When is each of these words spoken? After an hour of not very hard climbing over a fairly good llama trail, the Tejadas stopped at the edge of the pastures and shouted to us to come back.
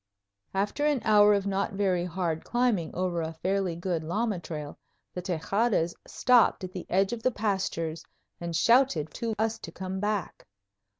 After 0.55 0.83
an 0.87 0.99
hour 1.05 1.35
of 1.35 1.45
not 1.45 1.73
very 1.73 2.05
hard 2.05 2.43
climbing 2.43 2.89
over 2.95 3.21
a 3.21 3.33
fairly 3.35 3.75
good 3.75 4.03
llama 4.03 4.39
trail, 4.39 4.79
the 5.13 5.21
Tejadas 5.21 5.93
stopped 6.07 6.63
at 6.63 6.71
the 6.71 6.87
edge 6.89 7.13
of 7.13 7.21
the 7.21 7.29
pastures 7.29 8.03
and 8.39 8.55
shouted 8.55 9.13
to 9.13 9.35
us 9.37 9.59
to 9.59 9.71
come 9.71 9.99
back. 9.99 10.47